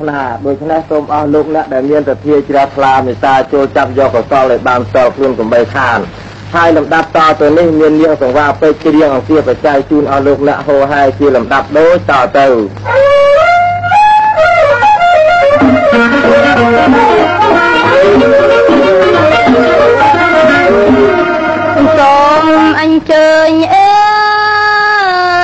[0.00, 5.98] ណាដូច្នេះសូមអស់លោកអ្នកដែលមានទធាជ្រះថ្លាមេត្តាចូលចាប់យកកសលឲ្យបានស្ទល់ខ្លួនកំបីខាន
[6.54, 12.46] ហើយលំដាប់តទៅនេះមាននាងសង្វាពេជ្រគ្រៀងអង្គាបច្ច័យជូនអស់លោកអ្នកហោហាយជាលំដាប់ដូចតទៅ
[21.98, 22.44] សូម
[22.80, 23.92] អញ្ជើញអើ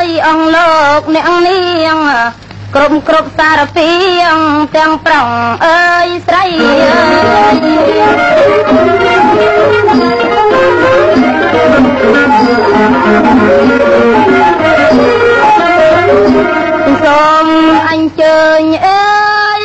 [0.04, 1.98] យអង្គលោកអ្នកនាង
[2.78, 3.90] គ្រប់គ្រប់សារពី
[4.34, 4.36] ង
[4.76, 5.28] ទាំងប្រុង
[5.66, 7.00] អើយស្រីអើ
[7.52, 7.54] យ
[17.04, 17.46] សូម
[17.90, 19.02] អញ្ជើញអើ
[19.60, 19.62] យ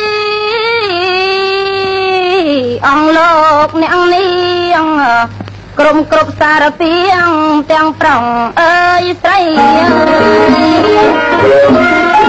[2.86, 3.34] អង្គលោ
[3.66, 4.26] កអ្នកនា
[4.84, 4.86] ង
[5.78, 6.92] ក្រុមគ្រប់សារពី
[7.26, 7.28] ង
[7.72, 8.22] ទាំងប្រុង
[8.62, 9.70] អើយស្រីអើ
[12.02, 12.26] យ ស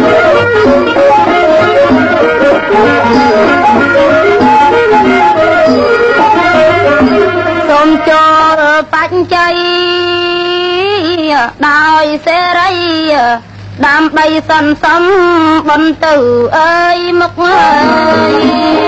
[7.79, 8.26] ូមចូ
[8.57, 8.62] ល
[8.93, 9.55] បច្ច័យ
[11.68, 12.71] ដោយសេរី
[13.85, 15.04] ដើម្បីសន្សំ
[15.70, 16.15] បន្ទៅ
[16.57, 18.85] អើយមុខអើយ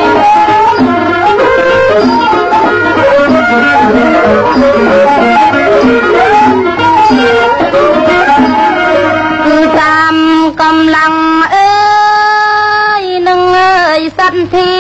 [14.28, 14.72] សន្ធា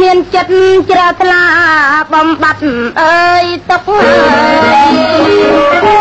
[0.00, 0.54] មានចិត្ត
[0.90, 1.44] ជ្រះថ្លា
[2.12, 5.96] បំបត្តិអើយទុកអើយ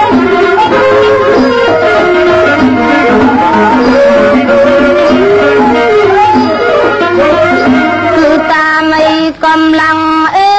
[8.16, 9.10] គឺតាមអី
[9.44, 10.00] កម្លាំង
[10.38, 10.56] អើ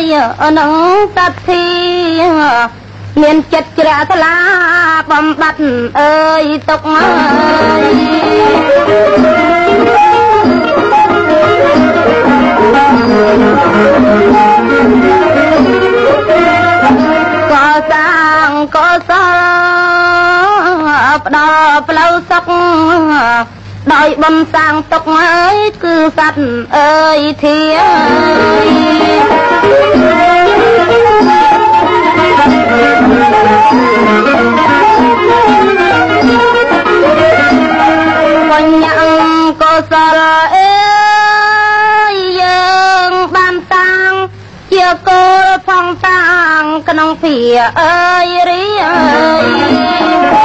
[0.00, 0.72] យអនឹង
[1.16, 1.64] សត្វធី
[3.20, 4.36] មានចិត្តជ្រះថ្លា
[5.10, 7.04] បំបត្តិអើយទុកអើ
[7.80, 7.84] យ
[17.52, 17.54] ក
[17.90, 18.12] សា
[18.48, 19.40] ងកុសល
[21.26, 22.48] ផ្ដល់ផ្លូវសុខ
[23.92, 26.44] ដោយបំសាងទុកអើយគឺសត្វ
[26.76, 28.72] អើយធាអើ
[31.40, 31.41] យ
[38.50, 38.86] បញ្ញ
[39.60, 40.20] កុសល
[40.56, 40.72] អើ
[42.12, 42.70] យយើ
[43.08, 44.10] ងបានតាំង
[44.72, 47.36] ជាគោលផងតាំងក្នុងភា
[47.80, 50.42] អើយរីអើយ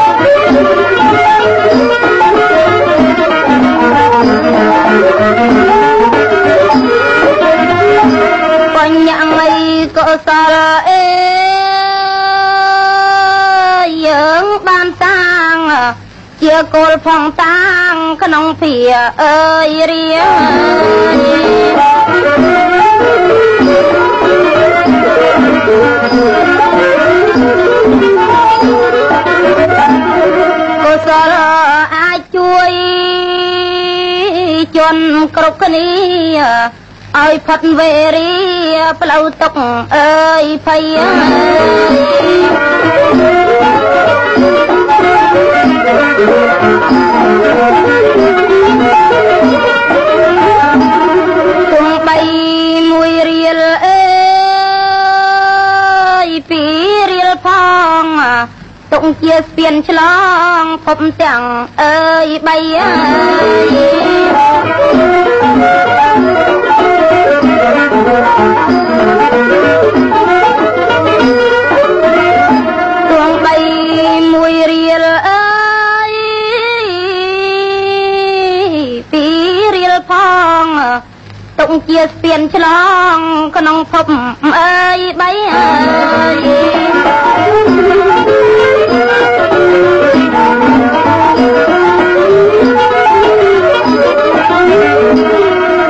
[8.75, 9.51] បញ្ញអី
[9.97, 10.55] កុសល
[10.89, 11.46] អេយើ
[14.39, 15.55] ងបានតាំង
[16.41, 18.75] ជាគោលផងតាំងក្នុងភា
[19.23, 20.07] អើយរៀ
[30.83, 31.33] កុសល
[31.95, 32.71] អាចជួយ
[34.77, 34.97] ជន
[35.35, 35.87] គ្រប់គ្នា
[37.17, 38.31] ឲ្យផុតវេរី
[39.01, 39.53] ផ្លូវទុក
[39.95, 40.97] អើយភ័យ
[51.71, 52.17] គង់បី
[52.91, 54.01] មួយរៀលអើ
[56.27, 56.69] យពីរ
[57.11, 57.47] រៀលផ
[58.03, 58.05] ង
[58.91, 59.99] ទុកជាស្ពានឆ្ល
[60.61, 61.43] ងភពទាំង
[61.81, 62.91] អើយបីអើ
[63.65, 63.67] យ
[82.39, 82.65] នឆ្ល
[83.15, 83.17] ង
[83.55, 84.05] ក្នុងភព
[84.57, 85.69] អើយបីអើ
[86.35, 87.47] យ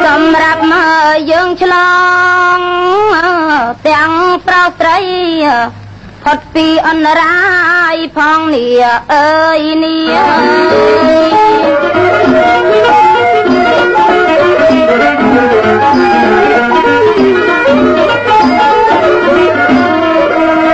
[0.06, 1.74] សម្រាប់មកយើងឆ្ល
[2.56, 2.60] ង
[3.88, 4.12] ទាំង
[4.48, 5.00] ប្រុសស្រី
[6.24, 7.38] ផុតពីអនរា
[7.94, 8.84] យផងនេះ
[9.14, 11.28] អើយនេះ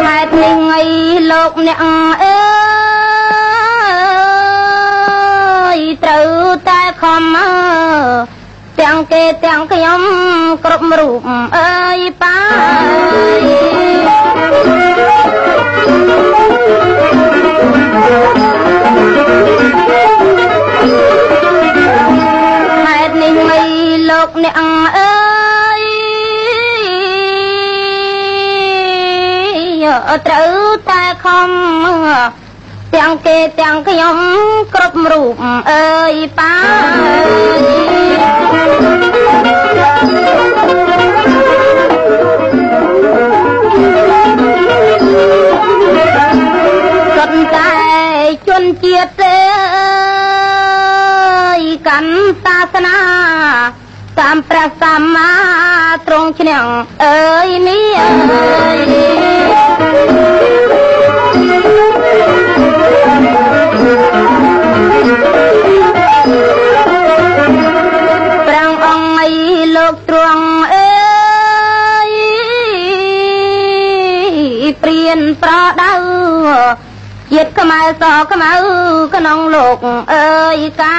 [0.06, 0.84] ហេតុនេះអី
[1.32, 2.42] លោកអ្នកអើ
[5.78, 6.30] យត្រូវ
[6.70, 7.52] តែខំអើ
[8.82, 10.02] ទាំងគេទាំងខ្ញុំ
[10.66, 11.22] គ្រប់រូប
[11.58, 13.44] អើយប៉ា
[24.28, 25.14] យអ្នកអើ
[25.80, 25.82] យ
[30.28, 30.56] ត្រូវ
[30.90, 31.52] តែខំ
[32.96, 34.18] ទាំងគេទាំងខ្ញុំ
[34.74, 35.36] គ្រប់រូប
[35.72, 36.56] អើយប៉ា
[47.18, 47.72] សុទ្ធតែ
[48.48, 49.38] ជនជាតិទេ
[51.88, 52.98] កាន់សាសនា
[54.20, 55.32] តាមព្រះសម្មា
[56.08, 56.64] ទ្រង់ឈ្នះ
[57.06, 59.84] អើយនេះអើយ
[68.48, 69.30] ព្រះអង្គអី
[69.76, 70.92] លោកទ្រង់អើ
[72.08, 72.12] យ
[74.82, 75.52] ព្រានប្រ
[75.82, 75.94] ដៅ
[77.32, 78.52] ជាតិខ្មែរសខ្មៅ
[79.16, 79.78] ក្នុងលោក
[80.14, 80.96] អើយកា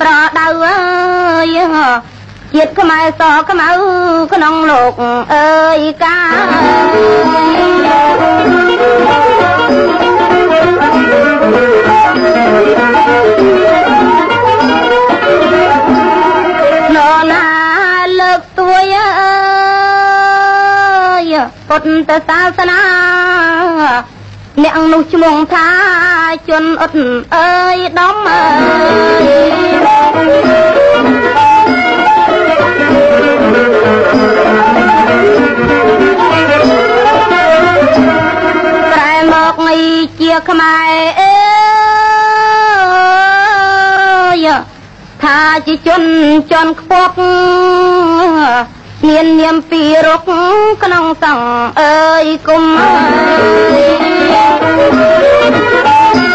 [0.00, 0.78] ប្រដៅអើ
[1.54, 1.58] យ
[2.54, 3.68] ជាតិខ្មែរសខ្មៅ
[4.32, 4.92] ក្នុងលោក
[5.34, 5.48] អើ
[5.78, 6.18] យកា
[16.94, 16.98] នរ
[17.32, 17.46] ណា
[18.20, 19.36] លើកទួយអើ
[21.32, 21.34] យ
[21.68, 22.80] ពុទ្ធសាសនា
[24.62, 26.15] អ្នកនោះឈ្មោះថា
[26.48, 28.44] ជនអត់អើយដំអើ
[29.22, 29.86] យ
[38.92, 39.84] ប្រែមកនេះ
[40.20, 41.34] ជាខ្មែរអើ
[44.44, 44.46] យ
[45.22, 46.02] ថាជាជន
[46.50, 47.14] ជន់ខ្ពស់
[49.06, 50.22] មាននាមពីរុក
[50.82, 51.48] ក្នុងសង្ឃ
[51.80, 52.94] អើយគុំអើ
[56.24, 56.25] យ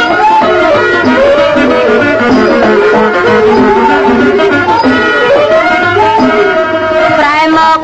[7.17, 7.81] ប្រែមក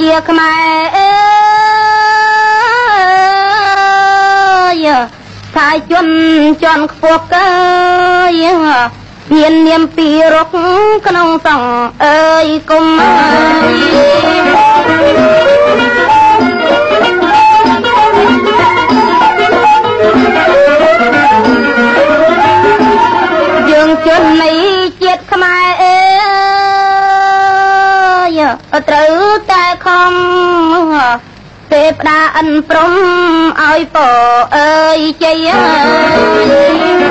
[0.00, 1.12] ជាខ្មែរអើ
[4.84, 4.86] យ
[5.54, 6.08] ថាជន
[6.62, 7.50] ជន់ខ្ពស់កើ
[8.30, 8.42] យ
[9.34, 10.48] មាននាមពីរុក
[11.06, 11.70] ក្នុងសង្ឃ
[12.04, 13.12] អើយគុំអើ
[15.42, 15.43] យ
[28.88, 29.14] ត្រូវ
[29.52, 30.12] តែខំ
[31.72, 32.92] ទេពតាអិនព្រំ
[33.62, 34.16] ឲ្យពរ
[34.56, 37.04] អើយជ័យអើយ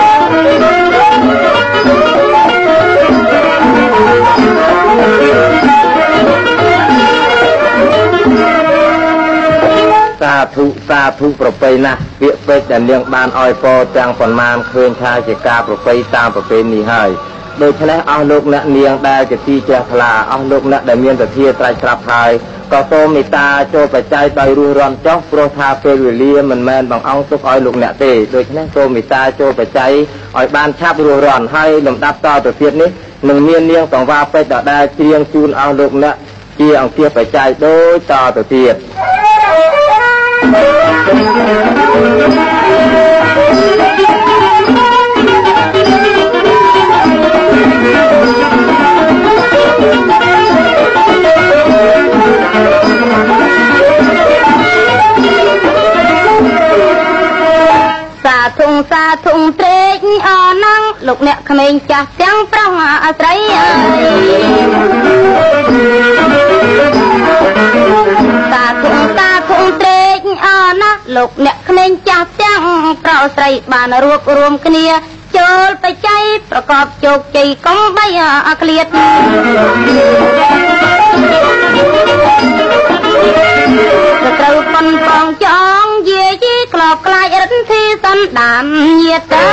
[10.22, 17.10] សាធុសាធុប្រពៃណាស់ពាក្យពេចន៍ដែលនាងបានឲ្យពរទាំងប៉ុន្មានឃើញថាជាការប្រពៃតាមប្រពៃនេះហើយ
[17.62, 22.32] ដូច្នេះអស់លោកអ្នកនាងដែលជាទីជ្រះថ្លាអស់លោកអ្នកដែលមានទធាត្រៃស្រាប់ហើយ
[22.72, 29.92] ក៏សូមមេត្តាចូលបច្ច័យដោយរស់រាន់ចុះព្រោះថាពេលវេលាមិនមែនបង្អង់ទុកឲ្យលោកអ្នកទេដូច្នេះសូមមេត្តាចូលបច្ច័យ
[30.38, 32.90] ឲ្យបានឆាប់រស់រាន់ហើយលំដាប់តទៅទៀតនេះ
[33.30, 36.16] នឹងមាននាងសង្វារពេជ្រដដែលច្រៀងជូនអស់លោកអ្នក
[36.60, 38.76] ជាអង្គាសបច្ច័យដូចតទៅទៀត
[58.24, 59.98] សាធុងសាធុងត្រេក
[60.28, 60.30] អ
[60.64, 62.72] ណាំងលោកអ្នកក្មេងចាស់ទាំងប្រុស
[63.06, 63.70] អាស្រ័យអើ
[64.12, 64.44] យ
[68.52, 70.48] សាធុងសាធុងត្រេកអ
[70.82, 72.64] ណាស់លោកអ្នកក្មេងចាស់ទាំង
[73.04, 74.86] ប្រុសស្រីបានរួបរួមគ្នា
[75.38, 78.08] ចូលបច្ច័យប្រកបជោគជ័យកុំបី
[78.48, 85.48] អាក្លៀតទៅត្រូវប៉ុនបងច
[85.84, 88.64] ងយាយីក្របខ្លាចរិទ្ធធីសន្តាន
[89.02, 89.46] ញាតើ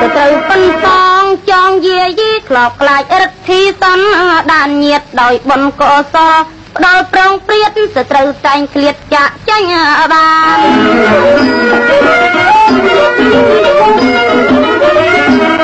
[0.00, 0.86] ទៅត្រូវប៉ុនប
[1.20, 6.34] ងចងយាយីក្របខ្លាចរិទ្ធធីសន្តានញាតដោយបុណ្យកុសល
[6.76, 9.66] ផ្ដល់ប្រងព្រាតទៅត្រូវតែងឃ្លាតចាក់ចាញ់
[10.12, 10.58] បាន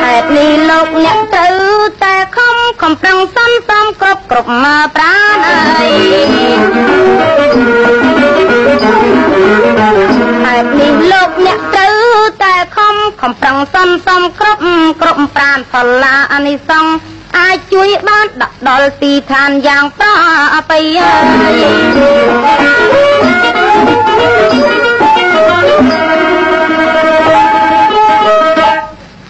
[0.03, 5.91] ហេតុនេះលោកអ្នកត្រូវតែខំខំប្រឹងសន្សំគ្រប់គ្រប់មកប្រាណអើយ
[10.45, 11.97] ហេតុនេះលោកអ្នកត្រូវ
[12.43, 14.61] តែខំខំខំប្រឹងសន្សំគ្រប់
[15.01, 20.11] គ្រប់ប្រានផល្លាអានិសង្ឃ អាចជួយបានដាក់ដល់ទីឋានយ៉ាងប្រ
[20.71, 20.78] ប្រ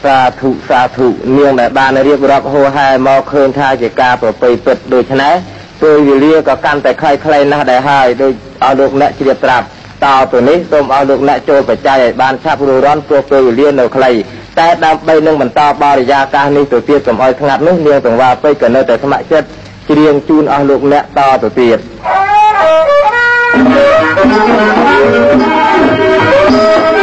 [0.05, 5.35] សាធុសាធុនាងដែលបានរៀបរាប់ហោហែមកឃើញថាជាការប្រពៃពិតដូច្នេះ
[5.83, 8.33] ពេលវេលាក៏កាន់តែខ្លីៗណាស់ដែរហើយដោយ
[8.65, 9.67] ឲ្យលោកអ្នកជ្រាបត្រាប់
[10.05, 14.11] តទៅនេះសូមឲ្យលោកអ្នកចូលបច្ច័យឲ្យបានឆាប់រួចរាន់ព្រោះពេលវេលានៅខ្លី
[14.59, 19.47] តែដើម្បីនឹងបន្តបរិយាកាសនេះទៅទៀតកុំឲ្យស្ងាត់នោះនាងទាំងវាពេកក៏នៅតែស្ម័គ្រចិត្ត
[19.91, 26.96] ច្រៀងជូនអស់លោកអ្នកតទៅទៀតអា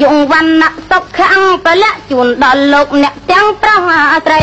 [0.00, 3.78] យុវណ្ណៈសុខខាងពលៈជូនដល់លោកអ្នកទាំងប្រុស
[4.26, 4.42] ស្រី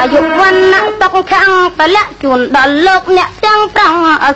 [0.00, 3.90] អាយុវណ្ណៈសុខខាងពលៈជូនដល់លោកអ្នកទាំងប្រុស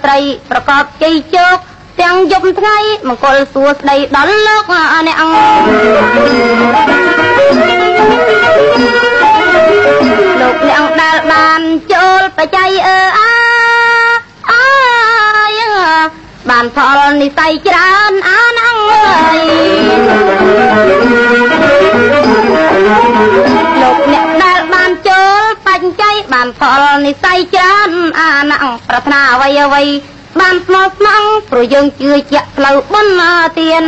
[0.04, 0.18] ស្រី
[0.50, 1.56] ប្រកបជ័យជោគ
[2.00, 2.78] ទាំងយប់ថ្ងៃ
[3.09, 4.64] មង្គលសួស្តីដល់លោក
[5.06, 5.18] អ្នក
[10.40, 11.61] លោកអ្នកដែលបាន
[11.92, 13.72] ចូលបច្ច័យអើអាអើយ
[16.62, 19.40] បានផលនិស័យច្រើនអានអងអើយ
[23.83, 27.90] លោកអ្នកដែលបានចូលបច្ច័យបានផលនិស័យច្រើន
[28.21, 29.85] អានអងប្រាថ្នាអ្វីអ្វី
[30.40, 33.83] បានស្មោះស្មងព្រោះយើងជឿជាក់ផ្លូវបុណ្យទាន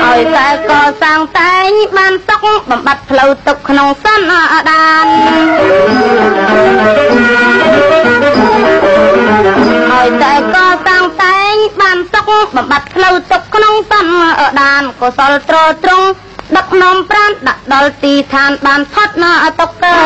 [0.00, 0.72] ឲ្យតែក
[1.02, 2.31] សាងតែងបានសុខ
[2.70, 5.06] បំបត្តិផ្លូវទុកក្នុងសន្តាន
[9.90, 10.56] ឲ្យតែក
[10.86, 16.06] សាងតែងបានសុខបំបត្តិផ្លូវទុកក្នុងសន្តានកុសលត្រត្រង់
[16.56, 19.96] ដឹកនាំប្រានដាក់ដល់ទីឋានបានផុតណាទុកកើ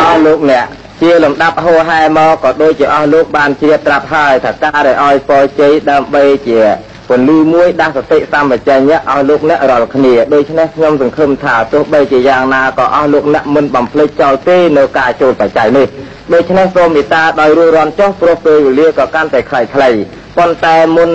[0.00, 6.60] អស់លោកអ្នក ជាលំដាប់ហោហែមកក៏ដូចជាអស់លោកបានជ្រាបត្រាប់ហើយថាការដែលឲ្យពរជ័យដើម្បីជា
[7.08, 15.86] ពន្លឺមួយដាស់សតិសម្បជញ្ញៈឲ្យលោកអ្នករាល់គ្នាដូច្នេះខ្ញុំសង្ឃឹមថាទោះបីជាយ៉ាងណាក៏អស់លោកអ្នកមិនបំភ្លេចចោលទេនៅការចូលបច្ច័យនេះ
[16.34, 19.96] ដូច្នេះសូមមេត្តាដោយរួចរាន់ចុះព្រោះពេលវេលាក៏កាន់តែខ្លីៗ
[20.36, 21.10] ប៉ុន្តែមុន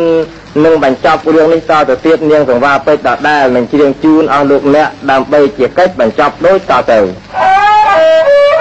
[0.65, 7.07] នឹងបញ្ចប់រឿងនេះតទៅទៀតនាងសង្វាពេជ្រដដែលនឹងច្រៀងជូនអស់លោកអ្នកដើម្បីជាកិច្ចបញ្ចប់ដូចតទៅយើង
[7.99, 8.60] ជាតិជ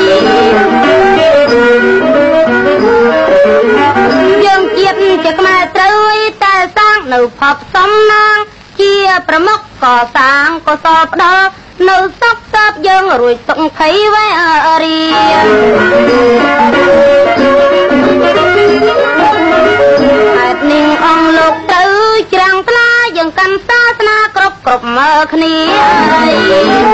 [4.46, 8.38] យើងជាតិជាខ្មែរត្រូវតែសាងនៅភពសំណាង
[8.80, 8.96] ជា
[9.28, 9.86] ប្រមុខក
[10.16, 11.48] សាងកុសលផ្ដល់
[11.90, 14.28] នៅសុខសាបយើងរួចសុខភ័យវេ
[14.84, 15.00] រី
[20.36, 21.94] ហេតុនេះអង្គលោកត្រូវ
[22.34, 26.91] ច្រាំងថ្លាយើងកាន់សាសនាគ្រប់គ្រប់មើគ្នា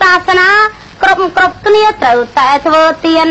[0.00, 0.50] សាសនា
[1.02, 3.26] គ្រប់គ្រប់គ្នាត្រូវតែធ្វើទាន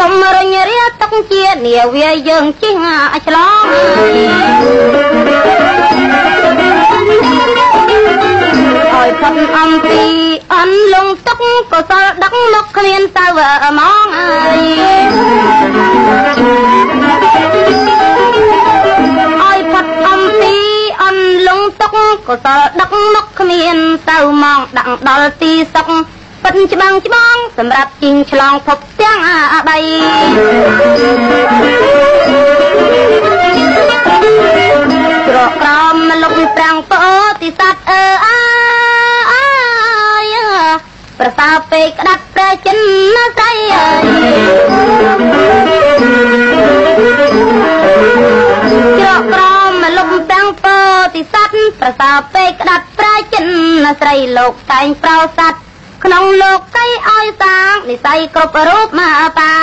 [0.00, 2.74] កុំរញរាទុកជានាវាយើងជិះ
[3.26, 3.64] ឆ្លង
[8.92, 10.02] ឲ្យផុតអំពី
[10.54, 11.42] អន់លងទុក
[11.72, 13.26] កុសលដឹកមកគ្មានទៅ
[13.64, 14.60] ហ្មងអើយ
[15.78, 17.05] ឲ្យ
[22.26, 23.76] កកុសលដឹកមកគ្មាន
[24.10, 25.90] ទៅហ្មងដាក់ដល់ទីសុខ
[26.42, 29.18] ពិតច្បាំងច្បងសម្រាប់ជីងឆ្លងភពទាំង
[29.54, 29.78] អាបី
[35.26, 37.02] ក្រកក្រមលុកប្រាំងពោ
[37.40, 38.38] ទីសัตว์អើអើ
[39.32, 39.44] អើ
[40.22, 40.24] យ
[41.18, 42.78] ប្រសើរពេកក្តាប់ព្រះចិន
[43.36, 44.06] ស្រីអើយ
[48.98, 49.55] ក្រកក្រមលុកប្រាំង
[50.64, 50.78] ពោ
[51.14, 53.46] ធិសត្វប្រសើរពេកក្តាប់ប្រាចិន
[54.00, 55.60] ស្រីលោកតែងប្រោសត្វ
[56.04, 59.54] ក្នុងលោកកៃឲ្យសាងនិស័យគ្រប់រូបមកបា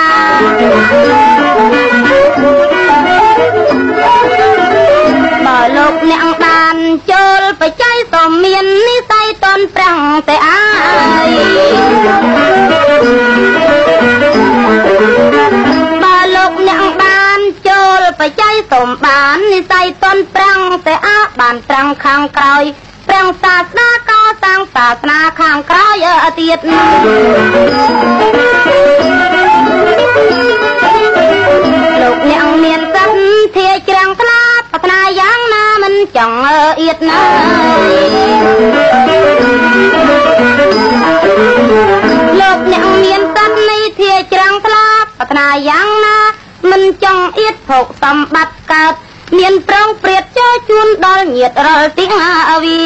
[5.46, 6.76] បើលោកអ្នកបាន
[7.10, 10.62] ចូលបច្ច័យក៏មាននិស័យតនប្រាំងតែអា
[11.26, 11.30] យ
[18.24, 22.62] សូមបាននិស័យតន់ប្រាំងតែអាបានប្រាំងខាងក្រោយ
[23.08, 24.12] ប្រាំងសាសនាក
[24.42, 25.96] សាងសាសនាខាងក្រោយ
[26.38, 26.58] ទៀត
[32.02, 34.42] លោកអ្នកមានសន្ធាច្រាំងថ្លា
[34.74, 36.38] ប្រាថ្នាយ៉ាងណាមិនចង់
[36.80, 37.20] អៀតណា
[42.40, 44.86] លោកអ្នកមានសន្ធាច្រាំងថ្លា
[45.18, 48.92] ប្រាថ្នាយ៉ាងណា មិនចង់អៀតភោគសម្បត្តិកើត
[49.38, 52.10] មានប្រងព្រាតចូលជួនដល់ញាតរលទៀង
[52.50, 52.80] អាវី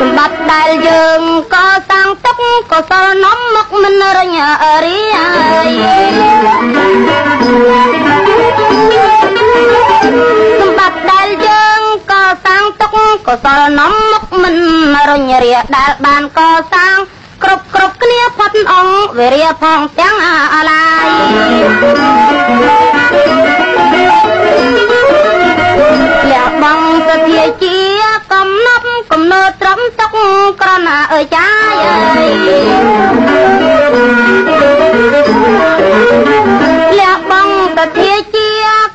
[0.00, 1.20] សម្បត្តិដែលយើង
[1.54, 2.36] ក៏សាងទុក
[2.72, 4.36] ក៏សល់នំមកមិនរញ
[4.84, 5.00] រី
[10.60, 12.90] សម្បត្តិដែលយើងក៏សាងទុក
[13.26, 14.56] ក៏សល់នំមកមិន
[15.10, 16.40] រញរាដែលបានក
[16.74, 16.96] សាង
[17.42, 20.16] គ្រប់គ្រប់គ្នាផុតអង្គវេរាផងទាំង
[20.54, 21.06] អាឡាយ
[26.30, 27.78] លះបងទៅធាជា
[28.32, 30.10] កំណប់កំណើត្រឹមទុក
[30.60, 32.28] ក្រណាអើយចាយអើយ
[36.98, 38.48] លះបងទៅធាជា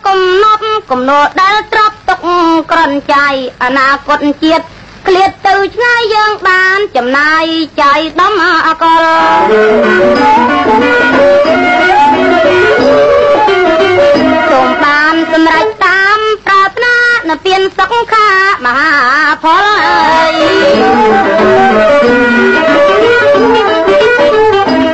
[0.08, 2.20] កំណប់កំណើដែលត្រប់ទុក
[2.72, 3.34] ក្រនចាយ
[3.64, 4.66] អនាគតជាតិ
[5.08, 7.46] ក្លៀតទៅឆ្ងាយយើងបានចំណាយ
[7.82, 8.34] ចៃដំ
[8.68, 9.06] អកល
[14.50, 16.96] សូមបានសម្រេចតាមប្រាថ្នា
[17.30, 18.30] នៅពៀនសុខខា
[18.66, 18.94] មហា
[19.44, 20.34] ផលអើយ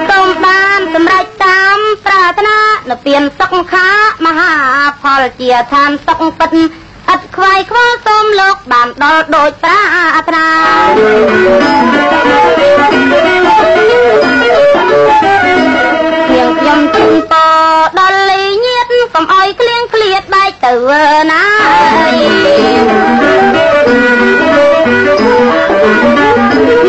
[0.09, 2.59] សូមបានសម្រេចតាមប្រាថ្នា
[2.89, 3.89] នៅពៀនសុខខា
[4.25, 4.53] មហា
[5.01, 6.51] ផលជាឋានសុខពិត
[7.13, 9.79] ឥតខ្វាយខ្វល់សូមលោកបានដល់ដូចប្រា
[10.29, 10.47] ថ្នា
[16.27, 20.73] ខ្ញុំខ្ញុំជូនពរដល់លីញាតកុំអោយក្លៀងក្លៀតបែកទៅ
[21.32, 21.43] ណា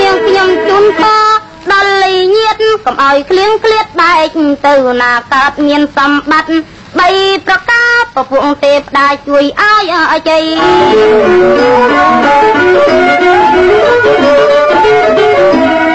[0.01, 1.27] នាងខ្ញុំជូនពរ
[1.73, 6.59] ដល់លីញាតកុំអោយក្លៀងក្លៀតបែកទៅណាកើតមានសម្បត្តិ
[6.99, 7.09] បី
[7.47, 10.45] ប្រការពពួកទេពតាជួយឲ្យអជ័យ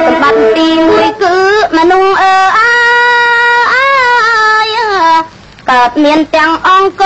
[0.06, 1.38] សម្បត្តិទី1គឺ
[1.78, 3.88] មនុស្សអើអើ
[4.66, 4.68] យ
[5.72, 7.04] កើតមានទាំងអង្គ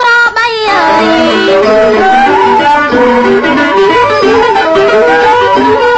[0.00, 1.06] ក្របីអើយ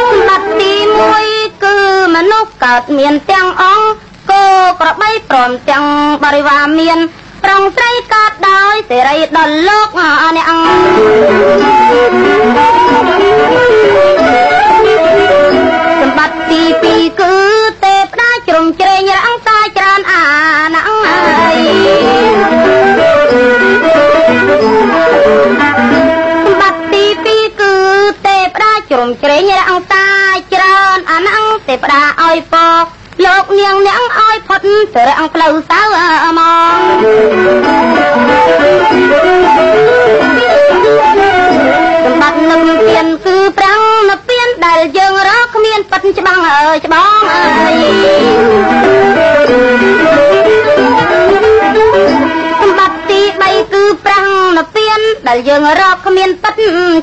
[0.06, 0.72] សម្បត្តិទី
[1.18, 1.76] 1គឺ
[2.16, 4.32] មនុស្សកើតមានទាំងអង្គ
[4.80, 5.84] ក្របីព្រមទាំង
[6.22, 6.98] បរិវារមាន
[7.44, 9.88] ប្រងស្រីកើតដោយសេរីដល់លោក
[10.36, 10.50] អ្នក
[16.00, 17.34] សម្បត្តិទី2គឺ
[17.84, 20.24] ទេពតាជ្រុំជ្រែងរាំងសាយច្រើនអា
[20.74, 21.56] ណាំងអើយ
[26.44, 27.74] សម្បត្តិទី2គឺ
[28.26, 32.76] ទេពតាជ្រុំជ្រែងរាំងសាយច្រើនអាណាំងទេពតាឲ្យពរ
[33.24, 34.62] លោកនាងអ្នកឲ្យ ផុត
[34.94, 35.80] ទៅរាំងផ្លូវសៅ
[36.38, 36.80] មក
[42.04, 47.74] សម្បត្តិនឹងពៀនគឺប្រាំងនៅពៀនដែលយើងរកគ្មានប៉ិនច្បាំងអើយច្បងអើយ
[52.60, 56.54] សម្បត្តិទី3គឺប្រាំងនៅពៀនដែលយើងរកគ្មានប៉ិន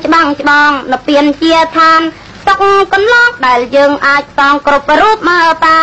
[0.04, 2.00] ច្បាំងច្បងនៅពៀនជាឋាន
[2.48, 5.80] ទុកកន្លងដែលយើងអាចសងគ្រប់រូបមកបា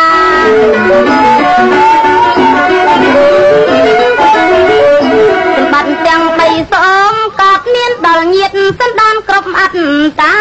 [5.55, 9.79] សម្បត្តិទាំងបីសូមកោតមានដល់ញាតសន្តានគ្រប់អត្ត
[10.21, 10.37] តា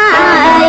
[0.63, 0.65] យ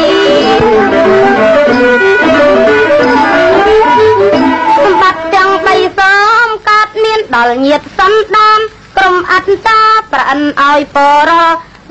[4.77, 6.15] សម្បត្តិទាំងបីសូ
[6.45, 8.59] មកោតមានដល់ញាតសន្តាន
[8.97, 9.79] ក្រុមអត្តតា
[10.11, 10.97] ប្រអិនឲ្យព
[11.29, 11.31] រ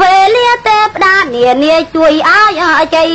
[0.01, 3.09] វេលាទេផ្ដានានាជួយឲ្យអជ័យ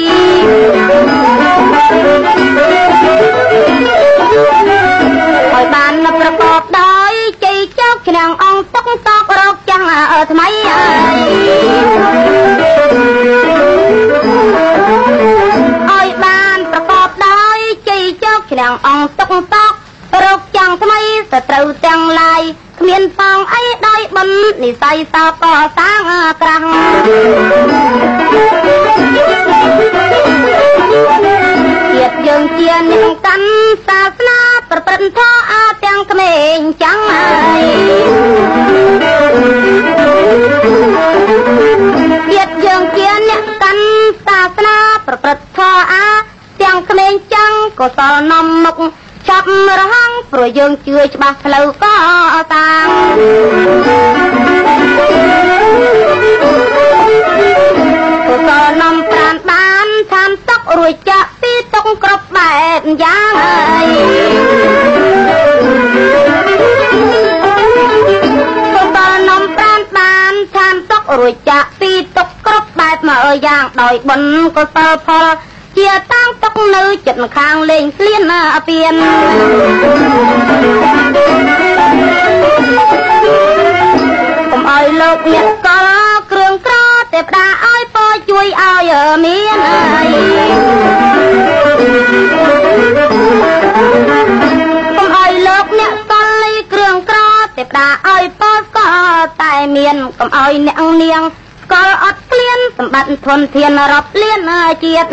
[5.54, 7.14] ឲ្យបានប្រកបដោយ
[7.46, 9.84] ជ័យជោគឆ្នាំងអង្គទុកតករកចាំង
[10.32, 11.18] ថ្មីអើយ
[15.90, 17.58] ឲ្យបានប្រកបដោយ
[17.90, 19.74] ជ័យជោគឆ្នាំងអង្គទុកតក
[20.26, 22.42] រកចាំងថ្មីសត្រូវទាំងឡាយ
[24.54, 25.46] ននិស័យសោក
[25.78, 26.00] សាង
[26.42, 26.66] ក្រាស់
[31.96, 33.50] ជាតិយើងជាអ្នកកាន់
[33.88, 37.64] សាសនាប្រព្រឹត្តធម៌អាទាំងក្មេងចាំងហើយ
[42.32, 43.86] ជាតិយើងជាអ្នកកាន់
[44.26, 46.06] សាសនាប្រព្រឹត្តធម៌អា
[46.62, 48.78] ទាំងក្មេងចាំងក៏សល់នំមុខ
[49.30, 49.48] ចាប់
[49.80, 51.96] រហងព្រោះយើងជឿច្បាស់ផ្លូវក៏
[52.54, 54.09] តាម
[73.80, 75.26] ដោយបុណ្យកុសលផល
[75.78, 78.94] ជាតាំងតុកនៅចិត្តខាងលេងស្លៀនអាពៀន
[84.52, 85.90] កុំឲ្យលោកអ្នកកល
[86.32, 86.76] គ្រឿងក្រ
[87.14, 88.92] ទេផ្ដាឲ្យពរជួយឲ្យ
[89.26, 90.06] មានអី
[94.98, 96.14] កុំឲ្យលោកអ្នកក
[96.44, 97.20] លគ្រឿងក្រ
[97.58, 98.90] ទេផ្ដាឲ្យពរក៏
[99.42, 101.39] តែមានកុំឲ្យអ្នកនាងស្កល់អត់ព្រៀន
[102.90, 104.52] សម្បត្តិធនធានរាប់លាន
[104.84, 105.10] ជាតិ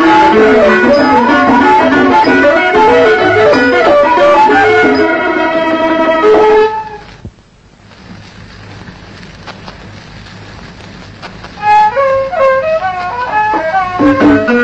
[14.49, 14.56] ទូ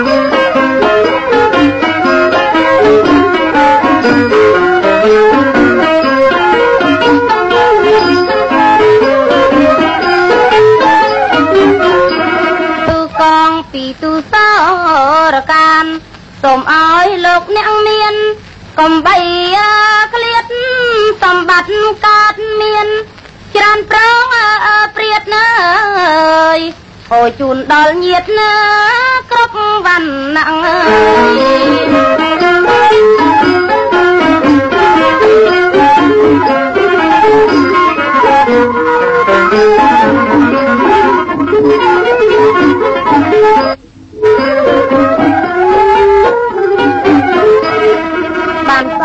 [16.93, 18.15] ឲ្យលោកអ្នកមាន
[18.79, 19.17] កំបី
[20.13, 20.45] ក្លៀត
[21.23, 22.88] សម្បត្តិកើតមាន
[23.56, 24.23] ច្រើនប្រង
[24.95, 25.45] ព្រាតណា
[25.99, 26.60] អើយ
[27.10, 28.53] ហូរជូនដល់ញាតណា
[29.32, 29.53] គ្រប់
[29.86, 30.45] វណ្ណៈ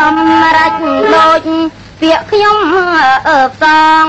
[0.09, 0.71] សម្រេច
[1.15, 1.47] ដូច
[2.01, 2.57] ពាក្យខ្ញុំ
[3.27, 3.65] អើផ្ស
[4.01, 4.03] ង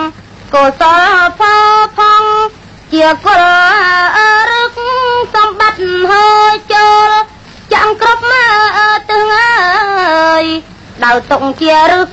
[0.54, 1.64] កុសលផល
[1.98, 2.24] ផង
[2.92, 3.44] ជាគុល
[4.50, 4.78] រឹក
[5.34, 7.10] សម្បត្តិហើយចូល
[7.72, 8.32] ចាំងគ្រប់ម
[8.76, 8.78] ក
[9.10, 10.44] ទឹងអើយ
[11.04, 12.06] ដៅតុងជារឹក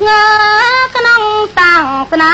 [0.95, 1.21] ក្នុង
[1.59, 2.33] តាំងស្នា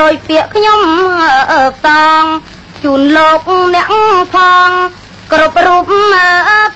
[0.00, 0.80] ដោយពាក្យខ្ញុំ
[1.52, 1.86] អើផ្ស
[2.20, 2.22] ង
[2.82, 3.40] ជូនលោក
[3.74, 3.86] អ្នក
[4.34, 4.68] ផង
[5.32, 5.82] គ្រប់រូប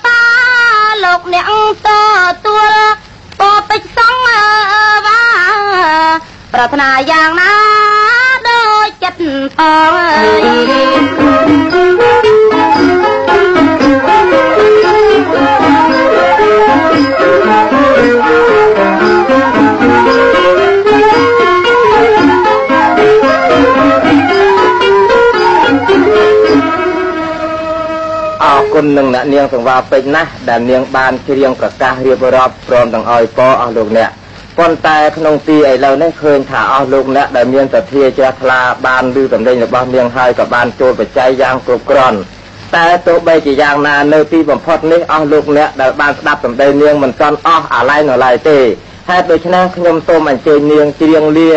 [0.07, 0.21] តា
[1.03, 1.45] លោកអ្នក
[1.87, 1.89] ទ
[2.45, 2.69] ទួល
[3.39, 4.39] ពរពេជ្រសងវ៉ា
[6.53, 7.53] ប្រាថ្នាយ៉ាងណា
[8.47, 9.23] ដូចចិត្ត
[9.57, 9.91] ផង
[28.81, 34.09] គុណនឹងអ្នកនាងសង្វារពេជ្រណាស់ដែលនាងបានច្រៀងប្រកាសរៀបរាប់ព្រមទាំងឲ្យពរអស់លោកអ្នក
[34.57, 42.17] ប៉ុន្តែក្នុងទីឥឡូវនេះឃើញថាអស់លោកអ្នកដែលមានសទ្ធាជ្រះថ្លាបានឮសម្លេងរបស់នាងហើយក៏បានចូលបច្ច័យយ៉ាងគ្រប់គ្រាន់
[42.75, 48.59] តែទោះបីជាយ៉ាងណានៅទីបំផុតនេះអស់លោកអ្នកដែលបានស្ដាប់សម្ដីនាងមិនទាន់អស់អាឡ័យនៅឡើយទេ
[49.09, 51.51] ហេតុដូច្នេះខ្ញុំសូមអញ្ជើញនាងច្រៀងលា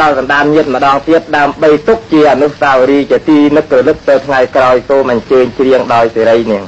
[0.00, 6.64] ដល់កណ្ដាលញាតម្ដងទៀតដើម្បីទុកជាអនុស្សាវរីយ៍ជាទីនឹករលឹកទៅថ្ងៃក្រោយសូមអញ្ជើញច្រៀងដោយសេរីនាង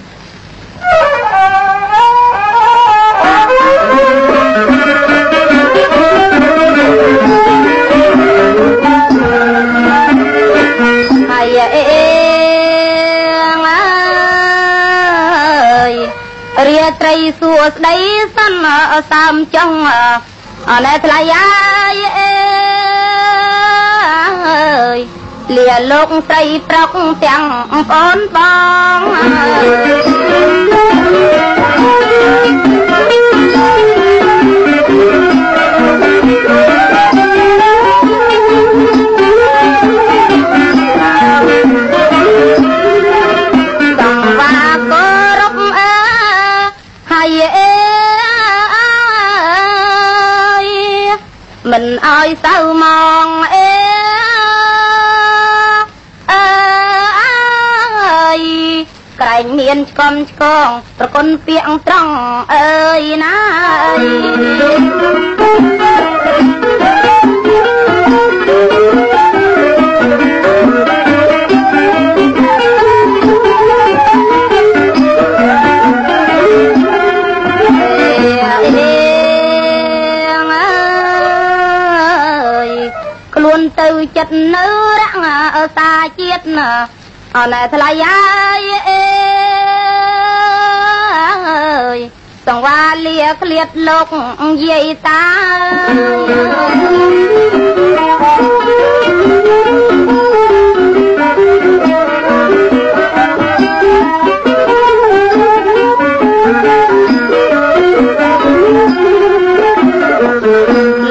[11.30, 11.84] ហើយអេ
[13.54, 15.92] ងអើយ
[16.68, 17.96] រាត្រីសួស្ដី
[18.36, 18.54] សិន
[19.10, 19.78] សើមចង់
[20.70, 22.21] អណែថ្លៃអាយអេអើ
[24.96, 24.98] យ
[25.56, 26.90] លាលោកស្រីប្រុក
[27.24, 28.38] ទាំងបងប្អូនប
[28.96, 29.00] ង
[44.00, 44.56] ចង់វា
[44.90, 45.06] គោ
[45.40, 45.92] រពអើ
[47.10, 47.72] ហើយអេ
[51.70, 52.84] មិនឲ្យសៅម
[53.26, 53.71] កអេអើ
[59.22, 62.14] ក្រែងមានឆ្កំឆ្កងប្រគុណពាក្យត្រង់
[62.54, 64.32] អើយណាអើ
[83.34, 84.66] ខ្លួនទៅចិត្តនៅ
[85.00, 86.70] រក្សាជាតិណា
[87.36, 89.11] អណែថ្លៃហើយអេ
[92.46, 94.06] សង្វាលាក្លៀតលោក
[94.64, 95.24] យាយតា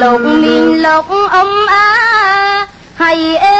[0.01, 1.87] លោកមីងលោកអ៊ំអា
[3.01, 3.57] ហើយអេ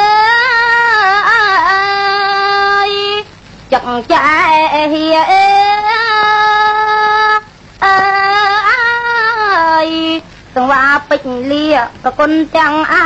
[3.72, 4.22] ចឹកចែ
[4.94, 5.51] ហៀអេអើ
[10.56, 11.68] សង្វាពេជ្រលា
[12.04, 13.06] ប្រគុណទាំងអា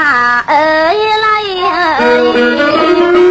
[0.51, 3.25] អើយឡៃអើយ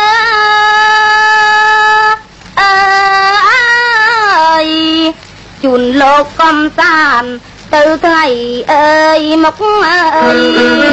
[5.64, 7.30] ជូនលោកកំសាន្ត
[7.74, 8.26] ទៅថ្ងៃ
[8.72, 10.40] អើយមកអើយ
[10.74, 10.86] អ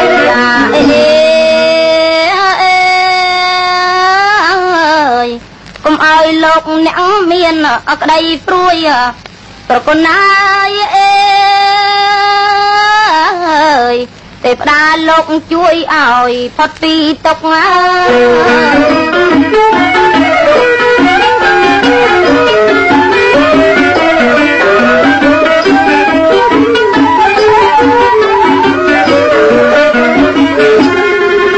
[0.00, 0.82] ាយ៉ាអេ
[2.62, 2.76] អេ
[4.48, 5.28] អើយ
[5.84, 7.00] កុំឲ្យលោកអ្នក
[7.32, 7.56] មាន
[8.00, 8.76] ក្តីព្រួយ
[9.68, 11.03] ប្រគុណហើយអេអើ
[13.92, 13.94] យ
[14.44, 18.84] ទេវតាលោកជួយឲ្យផុតពីទុក្ខហើយ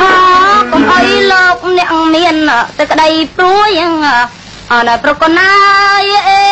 [0.00, 0.04] អ
[0.70, 2.36] កុំឲ្យលោកអ្នកមាន
[2.78, 3.70] តែក្តីព្រួយ
[4.72, 6.44] អណែប្រគុណហើយអេ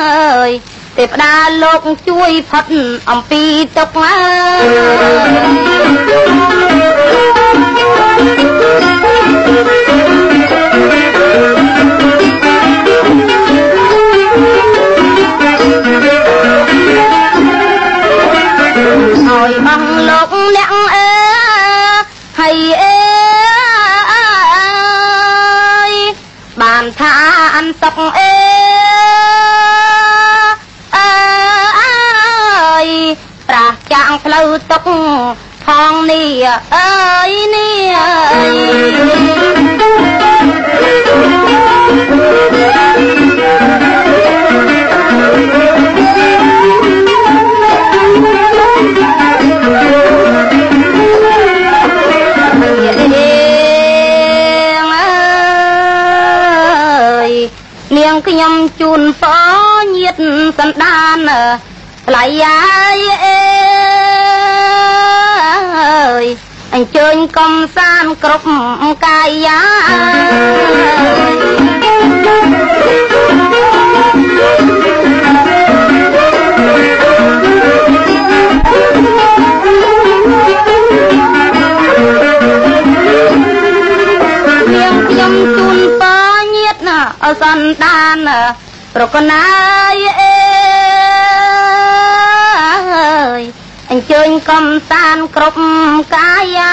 [0.00, 0.52] អើយ
[1.00, 2.64] ទេវតាលោកជួយផុត
[3.10, 3.42] អំពី
[3.76, 3.98] ទុក្ខ
[19.28, 21.10] ហើយបងលោកអ្នកអើ
[22.38, 22.96] ហើយអេ
[25.90, 25.92] យ
[26.60, 27.12] បានថា
[27.56, 28.37] អន្តុកអេអើ
[33.92, 34.82] ចាងផ្លូវទុក
[35.64, 36.30] ផងនេះ
[36.74, 37.92] អើយនេះ
[38.34, 38.48] អេ
[54.84, 57.32] ងអើយ
[57.96, 60.16] នាងខ្ញុំជូនពរញាត
[60.58, 61.16] សន្តាន
[62.06, 63.57] ថ្លៃហើយអេអើយអ
[66.78, 68.46] អញ្ជើញកំសាន្តគ្រប់
[69.04, 69.60] កាយា
[84.74, 86.98] នាងខ្ញុំជូនពរញាតណា
[87.42, 88.16] សន្តាន
[88.94, 89.46] ប្រកណា
[89.92, 90.27] យអេយ
[93.98, 95.60] ញ្ជើញកំសាន្តគ្រប់
[96.14, 96.72] កាយា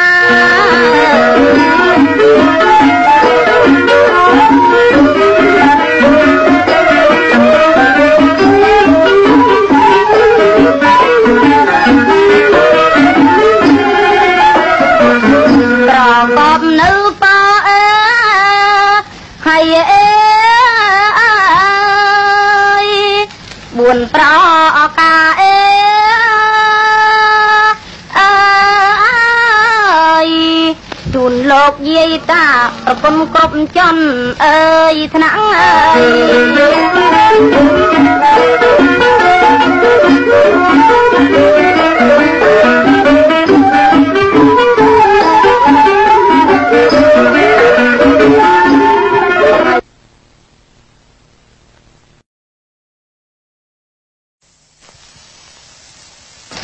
[24.15, 24.54] ប្រ
[32.31, 32.43] តា
[32.85, 34.03] ប្រពន្ធគ្រប់ចន់
[34.43, 34.57] អើ
[34.93, 35.67] យថ្នាក់អើ
[35.99, 36.85] យ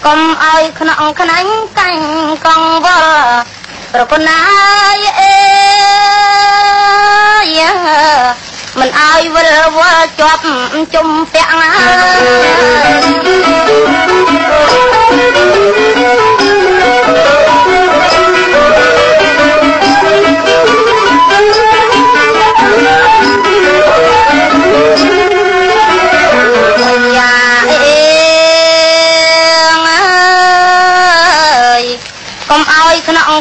[0.05, 2.03] កុំឲ្យខ្នងខ្នាញ់កាញ់
[2.45, 3.60] កងវល់
[3.93, 4.41] ប្រគុណណា
[4.95, 5.35] យអេ
[7.57, 7.71] យ៉ា
[8.79, 10.45] មិនឲ្យវិលវល់ជាប់
[10.93, 17.40] ជុំពាក់ណាយ៉ា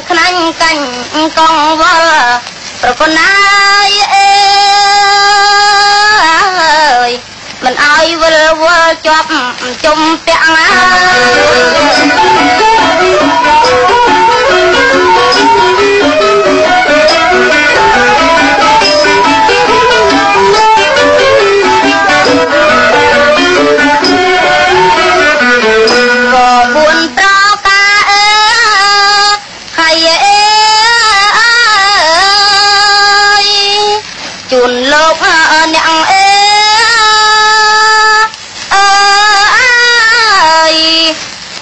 [0.01, 0.85] ខ្នងខ្នាញ់កាញ់
[1.39, 2.11] កងវល់
[2.83, 3.33] ប្រគុណណា
[3.87, 4.31] យអេ
[7.09, 7.11] យ
[7.65, 9.31] មិនឲ្យវិលវល់ជាប់
[9.85, 10.67] ជុំពាក់ណា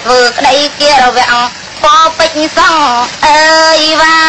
[0.09, 1.37] ធ្វើក្តីគៀរវាំង
[1.83, 1.85] ព
[2.17, 2.75] ពេជ្រសង
[3.25, 3.41] អើ
[3.77, 4.19] យវ៉ា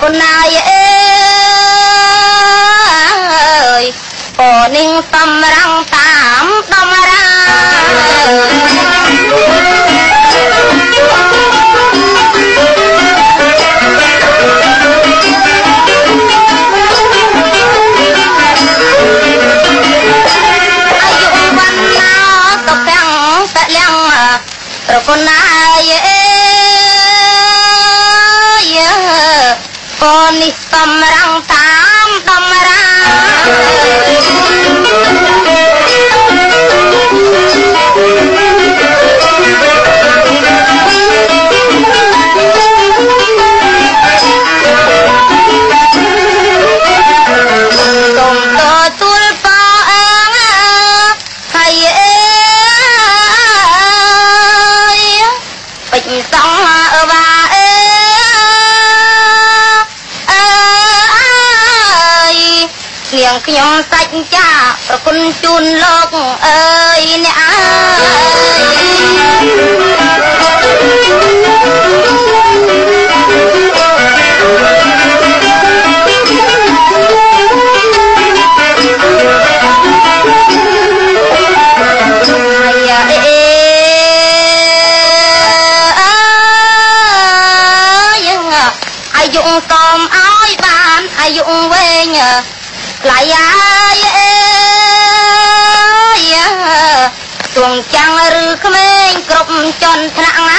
[0.00, 0.84] ប្រគុណណាយអេ
[3.82, 3.84] យ
[4.38, 4.40] ព
[4.76, 7.26] នឹងសំរងតាមដំរា
[21.02, 22.16] អាយុវណ្ណោ
[22.66, 23.06] សុខំ
[23.54, 23.94] កលៀង
[24.88, 25.49] ប្រគុណណា
[30.40, 31.70] នេះសំរងតា
[32.06, 34.39] មដំរា
[63.50, 64.48] ខ្ញុំសាច់ចា
[64.88, 66.14] ប្រគុណជូនលោក
[66.46, 66.60] អើ
[66.98, 67.60] យអ្នកអើ
[68.58, 68.60] យ
[82.88, 83.16] យ៉ាអេ
[86.00, 86.14] អើ
[88.16, 88.18] យ
[89.16, 92.18] អាយុសមឲ្យបានអាយុវែង
[93.02, 94.32] ថ្លៃហើយអេ
[96.32, 96.48] យ៉ា
[97.56, 99.50] ទួងចាំងឬក្មេងគ្រប់
[99.82, 100.50] ចន់ថ្នាក់ណ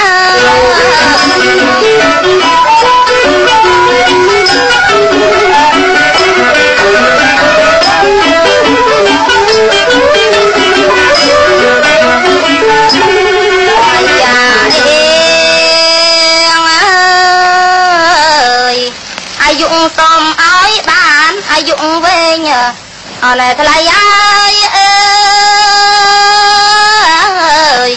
[23.40, 27.90] ណែថ្លៃហើយអើយ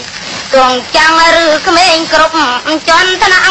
[0.54, 2.34] ទងចាំងឬក្មេងគ្រប់
[2.88, 3.44] ចន់ថ្នាក់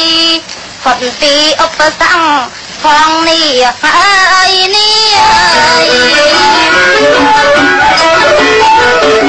[0.00, 0.02] យ
[0.82, 1.34] ផុតពី
[1.64, 2.40] ឧបសង្ឃ
[2.82, 6.18] ផងនេះហើយនេះ
[9.26, 9.27] វ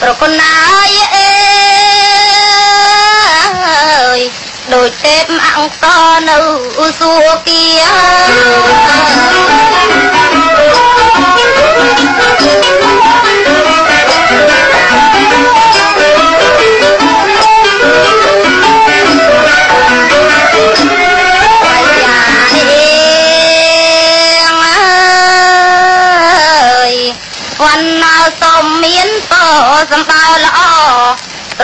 [0.00, 4.20] ប្រគុណហើយអើយ
[4.74, 5.24] ដូចទេព
[5.56, 5.86] អង្គ
[6.28, 6.38] នៅ
[7.00, 7.12] សួ
[7.46, 13.59] គ៌ាយ៉ា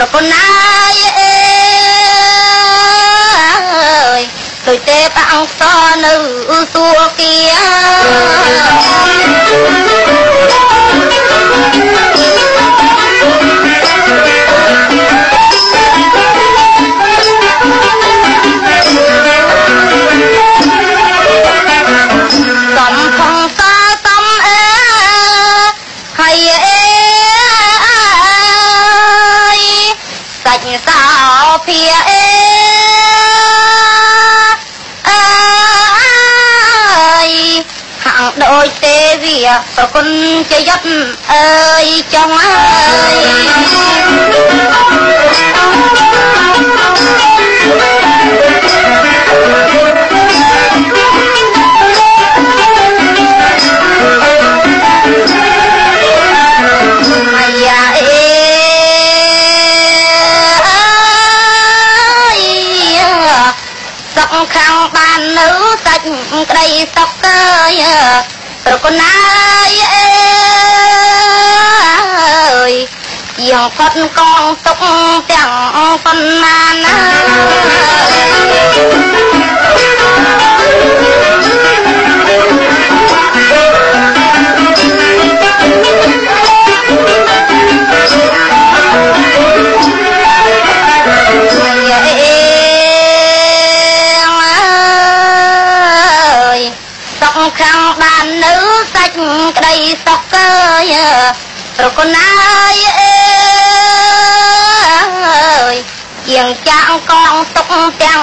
[0.07, 4.21] ប្រគុណហើយអើយ
[4.65, 5.63] ដូចទេពអង្គ
[6.05, 6.13] នៅ
[6.73, 6.87] សួ
[7.19, 7.67] គ៌ា
[12.23, 12.36] សំ
[38.69, 39.37] ចទេវា
[39.75, 40.07] ប្រគុណ
[40.51, 40.85] ជាយត់
[41.31, 41.47] អើ
[41.83, 42.57] យចង់អើ
[43.13, 44.27] យ
[57.35, 58.27] អាយ៉ាអេ
[60.67, 62.41] អើយ
[64.15, 65.47] សុខខាងបាននៅ
[65.85, 66.03] សាច់
[66.49, 67.41] ក្តីសុខអើ
[67.71, 67.73] យ
[68.69, 72.73] ប្រគុណហើយអើយ
[73.49, 74.83] យ៉ាងផុតកងទុក
[75.31, 75.51] ទាំង
[76.05, 76.97] ប៉ុន្មានណា
[100.05, 100.51] សុខអើ
[100.91, 100.93] យ
[101.77, 105.75] ប្រគុណហើយអើយ
[106.29, 107.71] ជាងចាក់កងទុក
[108.03, 108.21] ទាំង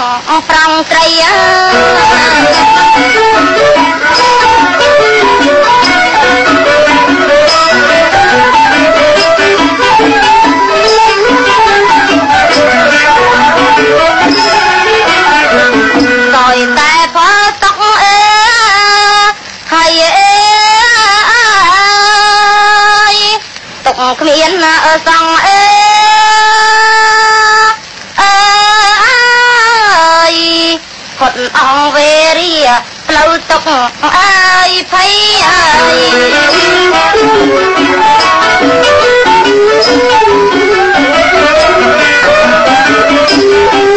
[0.49, 1.37] ប្រងត្រីអើ
[2.43, 2.65] យ
[24.21, 24.53] គ្មាន
[25.07, 25.63] សងអើ
[28.21, 30.35] អើយ
[31.19, 32.53] ផុតអងវេរី
[33.07, 33.63] ផ្លូវទុក
[34.17, 35.13] អើយភ័យ
[35.49, 35.65] អើ
[35.95, 35.99] យ
[36.33, 43.94] យ៉ា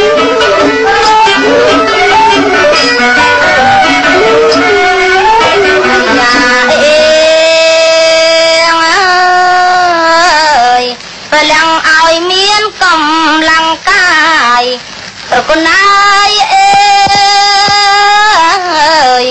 [15.37, 19.25] ប្រគុណហើយអេយ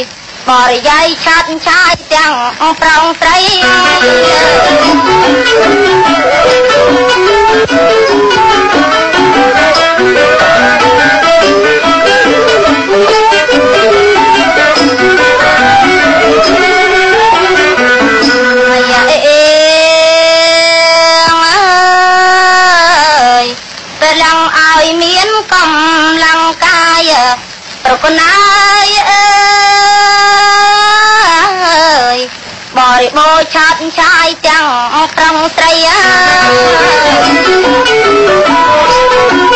[0.49, 2.33] បរិយាយឆាត់ឆាយទាំង
[2.81, 3.39] ប្រងស្រី
[27.87, 32.19] ប្រគុណហើយអើយ
[32.77, 34.67] បរិបូរឆាត់ឆាយយទាំង
[35.17, 36.03] ប្រុងស្រីអើ
[39.53, 39.56] យ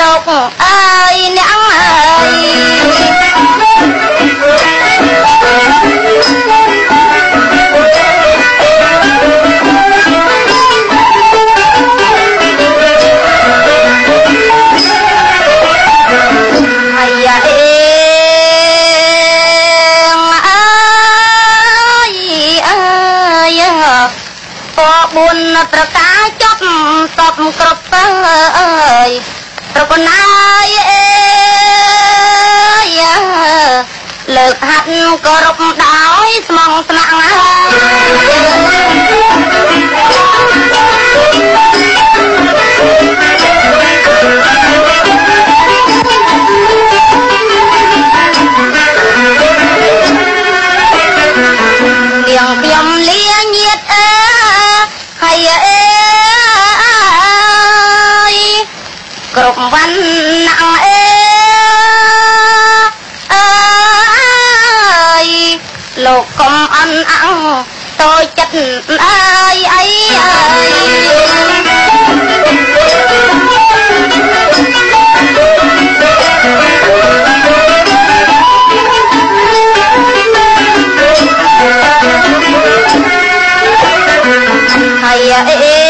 [0.00, 0.28] លោក
[0.64, 2.78] អើយអ្នកអើយ
[16.96, 17.68] ហើយយ៉ាអេ
[20.14, 22.14] ងអើយ
[22.68, 23.62] អើយ
[24.76, 24.78] ព
[25.14, 25.38] បួន
[25.72, 26.60] ប្រការចប់
[27.16, 28.04] សពគ្រប់ទៅ
[28.58, 29.37] អើយ
[29.80, 30.22] ប្រកណា
[30.64, 31.04] យអេ
[32.98, 33.02] យ
[34.36, 34.86] លើកហាត់
[35.26, 37.30] គោរពដោយស្មងស្ម័គ្រហើ
[39.76, 39.77] យ
[66.38, 67.40] កកុំអន់អង
[68.00, 68.56] តូចចិត្ត
[69.04, 69.84] អើយអី
[70.18, 71.08] អើយ
[85.02, 85.88] ហើយអេ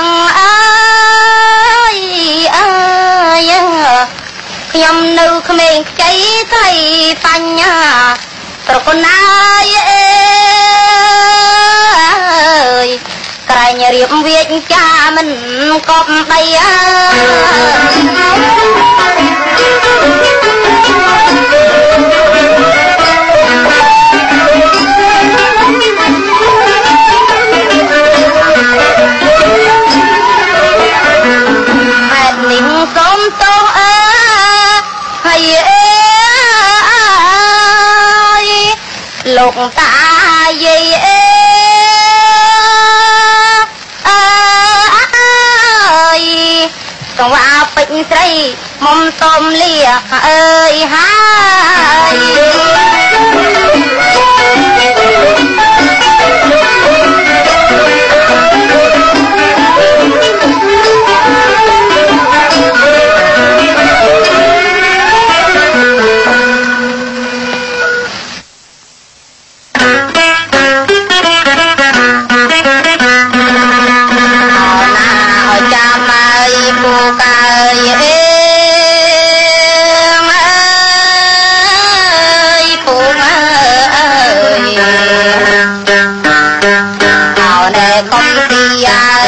[0.00, 0.04] ង
[0.38, 1.98] អើយ
[2.56, 2.70] អើ
[3.40, 3.52] យ
[4.72, 6.12] ខ្ញុំនៅក្មេងខ្ចី
[6.52, 6.70] ថ្លៃ
[7.24, 7.76] បញ្ញា
[8.68, 10.06] ប្រគុណអាយអេ
[12.86, 12.88] យ
[13.50, 15.28] ក្រែងរៀបវាចចាមិន
[15.88, 16.76] កប់ដីអើ
[18.16, 20.23] ហេ
[39.44, 39.92] លោកតា
[40.64, 41.20] យាយអើ
[44.08, 46.22] អើយ
[47.18, 48.28] កង្វាពេជ្រស្រី
[48.84, 49.76] មុំសុំលា
[50.26, 51.12] អើយហើ
[52.12, 52.93] យឲ្យ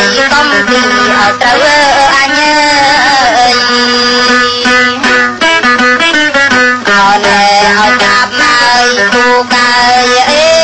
[0.06, 3.56] ហើយកុំទីឲ្យត្រូវអញអើយ
[6.88, 10.56] អោណែឲ្យចាប់ឲ្យពូកើយអេ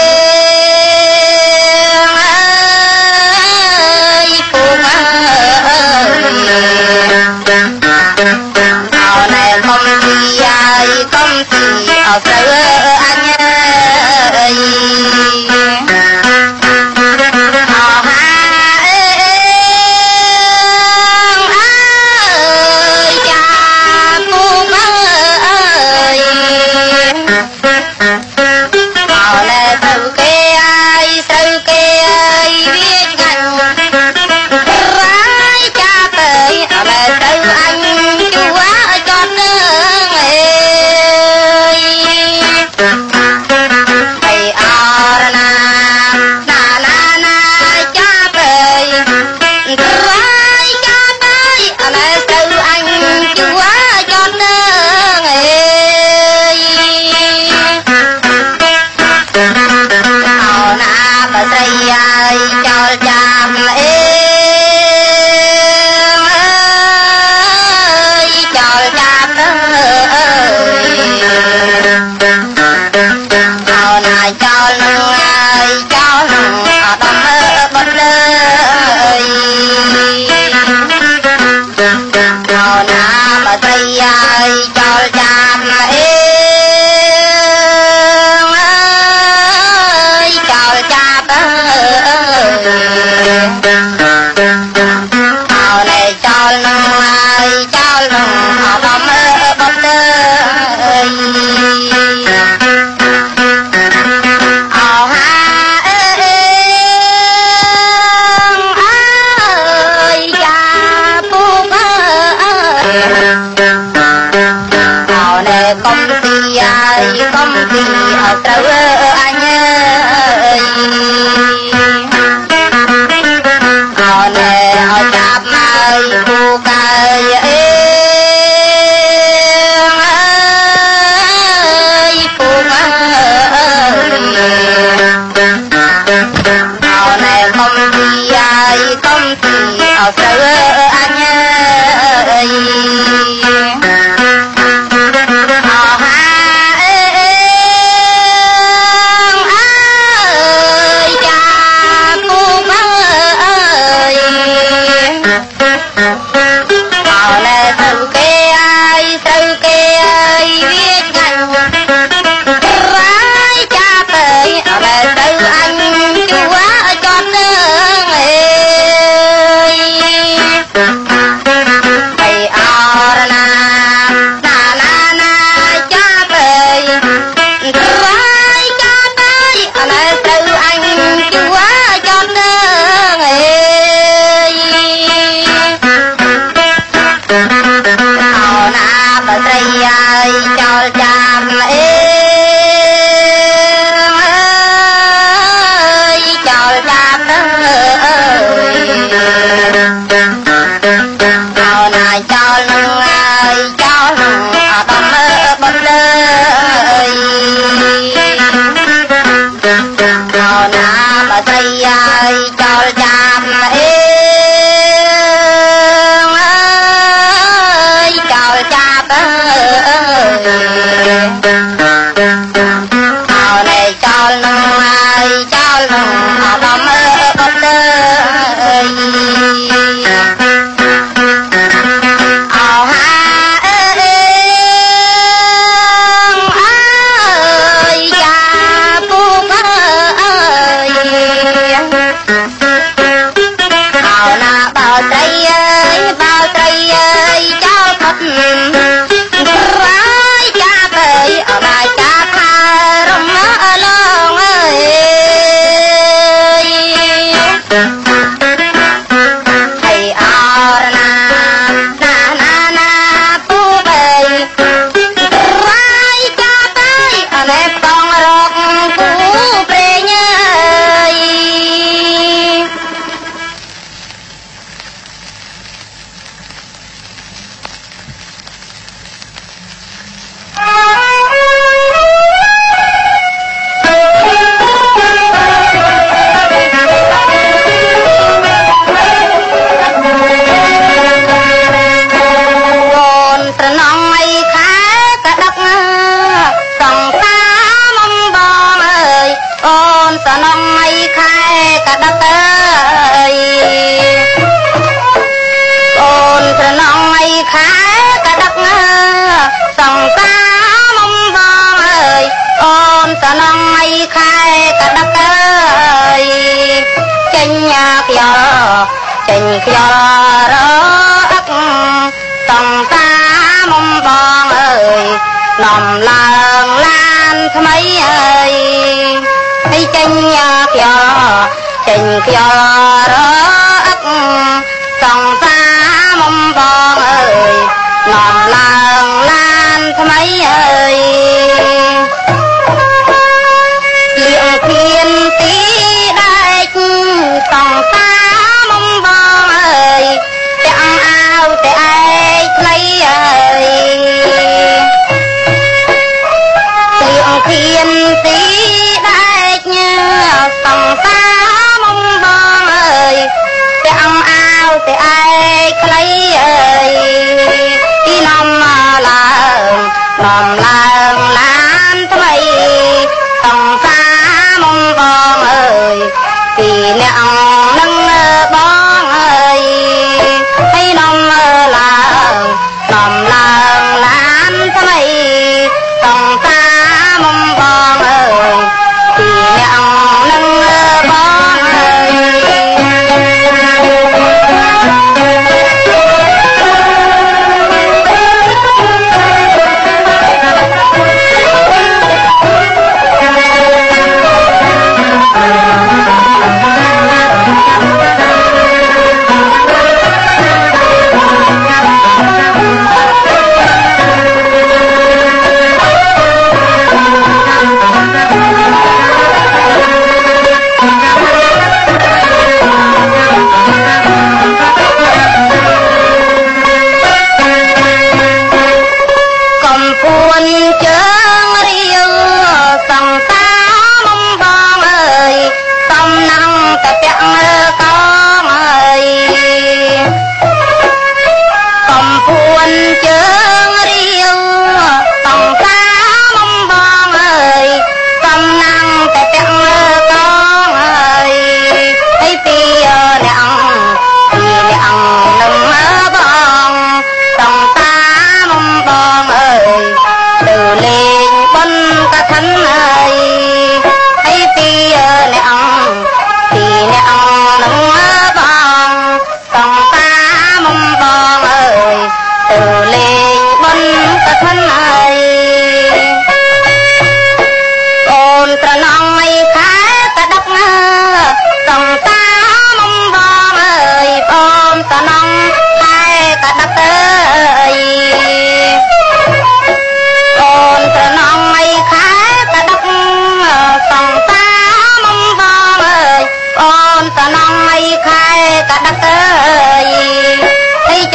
[118.46, 118.81] ទី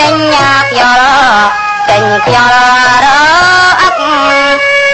[0.07, 0.21] ចេញ
[0.69, 1.09] ខ្យល់
[1.89, 2.59] ចេញខ្យល់
[3.05, 3.07] រ
[3.81, 4.01] អឹក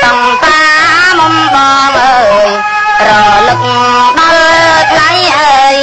[0.04, 1.56] សង្សារមុំប
[1.88, 2.50] ងអើយ
[3.08, 3.10] រ
[3.48, 3.66] លឹក
[4.18, 5.78] ដល់ថ្លៃអើយ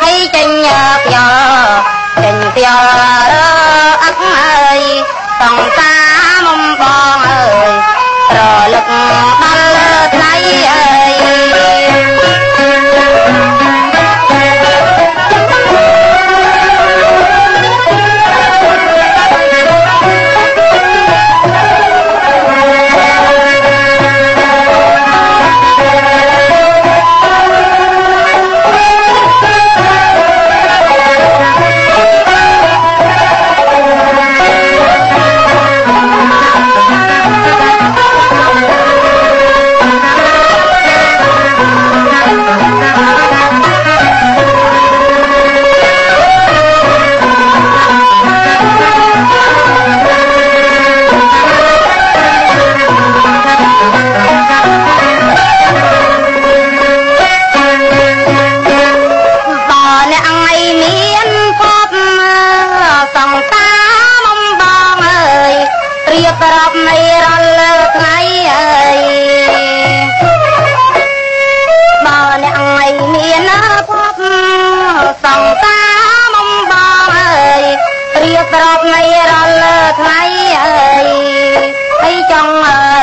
[0.00, 0.50] ហើយចេញ
[1.04, 1.76] ខ្យល់
[2.22, 2.88] ចេញខ្យល់
[3.32, 3.36] រ
[4.04, 4.80] អឹកអើយ
[5.40, 6.82] សង្សារមុំប
[7.16, 7.70] ងអើយ
[8.36, 8.38] រ
[8.72, 8.90] លឹក
[9.42, 10.34] ដល់ថ្លៃ
[10.72, 10.86] អើ
[11.44, 11.45] យ